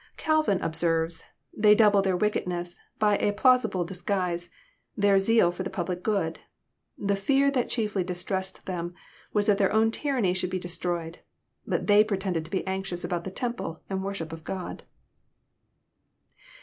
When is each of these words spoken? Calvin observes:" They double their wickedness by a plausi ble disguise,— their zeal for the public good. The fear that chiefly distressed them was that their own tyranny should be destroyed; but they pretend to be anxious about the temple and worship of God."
Calvin 0.17 0.59
observes:" 0.63 1.25
They 1.55 1.75
double 1.75 2.01
their 2.01 2.17
wickedness 2.17 2.79
by 2.97 3.17
a 3.17 3.31
plausi 3.31 3.69
ble 3.69 3.83
disguise,— 3.85 4.49
their 4.97 5.19
zeal 5.19 5.51
for 5.51 5.61
the 5.61 5.69
public 5.69 6.01
good. 6.01 6.39
The 6.97 7.15
fear 7.15 7.51
that 7.51 7.69
chiefly 7.69 8.03
distressed 8.03 8.65
them 8.65 8.95
was 9.31 9.45
that 9.45 9.59
their 9.59 9.71
own 9.71 9.91
tyranny 9.91 10.33
should 10.33 10.49
be 10.49 10.57
destroyed; 10.57 11.19
but 11.67 11.85
they 11.85 12.03
pretend 12.03 12.33
to 12.33 12.41
be 12.49 12.65
anxious 12.65 13.03
about 13.03 13.25
the 13.25 13.29
temple 13.29 13.83
and 13.91 14.03
worship 14.03 14.33
of 14.33 14.43
God." 14.43 14.81